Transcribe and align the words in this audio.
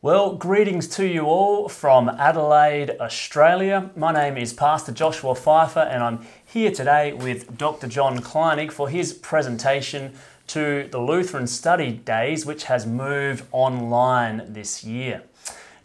Well, 0.00 0.36
greetings 0.36 0.86
to 0.90 1.04
you 1.04 1.24
all 1.24 1.68
from 1.68 2.08
Adelaide, 2.08 2.92
Australia. 3.00 3.90
My 3.96 4.12
name 4.12 4.36
is 4.36 4.52
Pastor 4.52 4.92
Joshua 4.92 5.34
Pfeiffer, 5.34 5.80
and 5.80 6.04
I'm 6.04 6.24
here 6.46 6.70
today 6.70 7.12
with 7.12 7.58
Dr. 7.58 7.88
John 7.88 8.20
Kleinig 8.20 8.70
for 8.70 8.88
his 8.88 9.12
presentation 9.12 10.12
to 10.46 10.86
the 10.92 11.00
Lutheran 11.00 11.48
Study 11.48 11.90
Days, 11.90 12.46
which 12.46 12.64
has 12.64 12.86
moved 12.86 13.44
online 13.50 14.44
this 14.52 14.84
year. 14.84 15.24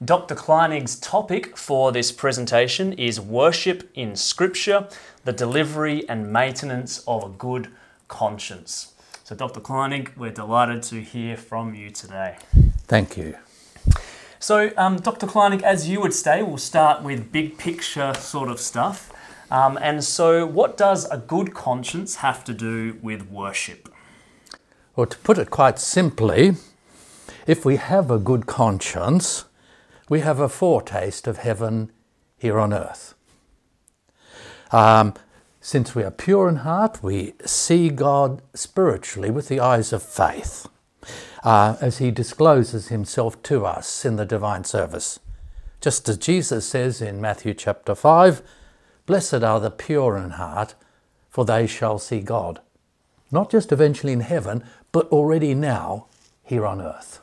Dr. 0.05 0.35
Kleinig's 0.35 0.99
topic 0.99 1.57
for 1.57 1.91
this 1.91 2.11
presentation 2.11 2.93
is 2.93 3.19
Worship 3.19 3.89
in 3.95 4.15
Scripture, 4.15 4.89
the 5.25 5.33
delivery 5.33 6.07
and 6.07 6.31
maintenance 6.31 7.03
of 7.07 7.23
a 7.23 7.29
good 7.29 7.69
conscience. 8.09 8.93
So, 9.23 9.35
Dr. 9.35 9.59
Kleinig, 9.59 10.15
we're 10.15 10.29
delighted 10.29 10.83
to 10.83 11.01
hear 11.01 11.35
from 11.35 11.73
you 11.73 11.89
today. 11.89 12.37
Thank 12.85 13.17
you. 13.17 13.37
So, 14.43 14.73
um, 14.75 14.97
Dr. 14.97 15.25
Kleinig, 15.25 15.61
as 15.61 15.87
you 15.87 16.01
would 16.01 16.13
say, 16.13 16.43
we'll 16.43 16.57
start 16.57 17.01
with 17.01 17.31
big 17.31 17.57
picture 17.57 18.13
sort 18.15 18.49
of 18.49 18.59
stuff. 18.59 19.09
Um, 19.49 19.79
and 19.81 20.03
so, 20.03 20.45
what 20.45 20.75
does 20.75 21.09
a 21.09 21.17
good 21.17 21.53
conscience 21.53 22.15
have 22.15 22.43
to 22.43 22.53
do 22.53 22.99
with 23.01 23.31
worship? 23.31 23.87
Well, 24.97 25.05
to 25.05 25.17
put 25.19 25.37
it 25.37 25.49
quite 25.49 25.79
simply, 25.79 26.57
if 27.47 27.63
we 27.63 27.77
have 27.77 28.11
a 28.11 28.19
good 28.19 28.45
conscience, 28.45 29.45
we 30.09 30.19
have 30.19 30.41
a 30.41 30.49
foretaste 30.49 31.25
of 31.25 31.37
heaven 31.37 31.93
here 32.35 32.59
on 32.59 32.73
earth. 32.73 33.15
Um, 34.73 35.13
since 35.61 35.95
we 35.95 36.03
are 36.03 36.11
pure 36.11 36.49
in 36.49 36.57
heart, 36.57 37.01
we 37.01 37.35
see 37.45 37.87
God 37.87 38.41
spiritually 38.53 39.31
with 39.31 39.47
the 39.47 39.61
eyes 39.61 39.93
of 39.93 40.03
faith 40.03 40.67
uh, 41.43 41.75
as 41.81 41.97
he 41.97 42.11
discloses 42.11 42.87
himself 42.87 43.41
to 43.43 43.65
us 43.65 44.05
in 44.05 44.15
the 44.15 44.25
divine 44.25 44.63
service. 44.63 45.19
Just 45.81 46.07
as 46.07 46.17
Jesus 46.17 46.67
says 46.67 47.01
in 47.01 47.19
Matthew 47.19 47.53
chapter 47.53 47.95
5 47.95 48.41
Blessed 49.05 49.43
are 49.43 49.59
the 49.59 49.69
pure 49.69 50.17
in 50.17 50.31
heart, 50.31 50.75
for 51.29 51.43
they 51.43 51.67
shall 51.67 51.99
see 51.99 52.21
God. 52.21 52.61
Not 53.31 53.51
just 53.51 53.71
eventually 53.71 54.13
in 54.13 54.21
heaven, 54.21 54.63
but 54.91 55.07
already 55.07 55.53
now 55.53 56.07
here 56.43 56.65
on 56.65 56.81
earth. 56.81 57.19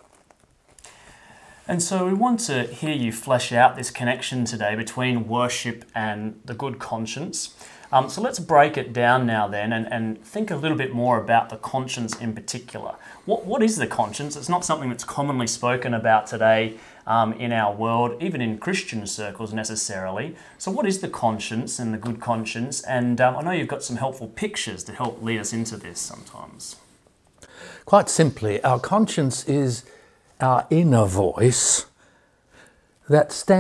And 1.69 1.83
so 1.83 2.07
we 2.07 2.15
want 2.15 2.41
to 2.41 2.65
hear 2.65 2.95
you 2.95 3.13
flesh 3.13 3.53
out 3.53 3.77
this 3.77 3.91
connection 3.91 4.45
today 4.45 4.75
between 4.75 5.29
worship 5.29 5.85
and 5.95 6.41
the 6.45 6.55
good 6.55 6.79
conscience. 6.79 7.55
Um, 7.93 8.09
so 8.09 8.21
let's 8.21 8.39
break 8.39 8.77
it 8.77 8.93
down 8.93 9.27
now 9.27 9.49
then 9.49 9.73
and, 9.73 9.93
and 9.93 10.23
think 10.25 10.51
a 10.51 10.57
little 10.57 10.77
bit 10.77 10.95
more 10.95 11.21
about 11.21 11.49
the 11.49 11.57
conscience 11.57 12.15
in 12.21 12.35
particular. 12.35 12.95
What, 13.25 13.45
what 13.45 13.63
is 13.63 13.77
the 13.77 13.87
conscience? 13.87 14.37
It's 14.37 14.49
not 14.49 14.65
something 14.65 14.89
that's 14.89 15.05
commonly 15.05 15.49
spoken 15.49 15.93
about 15.93 16.29
today 16.29 16.79
um, 17.07 17.33
in 17.33 17.53
our 17.53 17.75
world, 17.75 18.23
even 18.23 18.41
in 18.41 18.59
Christian 18.59 19.07
circles 19.09 19.53
necessarily. 19.53 20.37
So, 20.57 20.71
what 20.71 20.87
is 20.87 21.01
the 21.01 21.09
conscience 21.09 21.81
and 21.81 21.93
the 21.93 21.99
good 21.99 22.21
conscience? 22.21 22.81
And 22.83 23.21
um, 23.21 23.37
I 23.37 23.43
know 23.43 23.51
you've 23.51 23.67
got 23.67 23.83
some 23.83 23.97
helpful 23.97 24.29
pictures 24.29 24.85
to 24.85 24.93
help 24.93 25.21
lead 25.21 25.41
us 25.41 25.53
into 25.53 25.77
this 25.77 25.99
sometimes. 25.99 26.77
Quite 27.85 28.09
simply, 28.09 28.63
our 28.63 28.79
conscience 28.79 29.49
is 29.49 29.85
our 30.43 30.67
inner 30.71 31.05
voice 31.07 31.87
that 33.09 33.33
stands 33.33 33.51